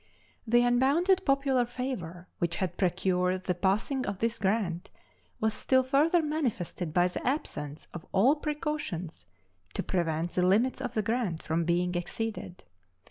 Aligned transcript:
The 0.47 0.63
unbounded 0.63 1.23
popular 1.25 1.63
favor 1.63 2.27
which 2.39 2.55
had 2.55 2.75
procured 2.75 3.43
the 3.43 3.53
passing 3.53 4.03
of 4.07 4.17
this 4.17 4.39
grant 4.39 4.89
was 5.39 5.53
still 5.53 5.83
further 5.83 6.23
manifested 6.23 6.91
by 6.91 7.07
the 7.07 7.23
absence 7.23 7.87
of 7.93 8.07
all 8.11 8.35
precautions 8.37 9.27
to 9.75 9.83
prevent 9.83 10.31
the 10.31 10.41
limits 10.41 10.81
of 10.81 10.95
the 10.95 11.03
grant 11.03 11.43
from 11.43 11.65
being 11.65 11.93
exceeded. 11.93 12.63